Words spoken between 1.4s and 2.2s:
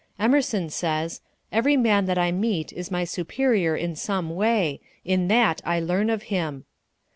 "Every man that